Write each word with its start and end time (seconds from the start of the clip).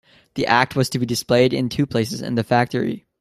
The 0.33 0.47
Act 0.47 0.75
was 0.75 0.89
to 0.89 0.97
be 0.99 1.05
displayed 1.05 1.53
in 1.53 1.69
two 1.69 1.85
places 1.85 2.23
in 2.23 2.33
the 2.33 2.43
factory. 2.43 3.05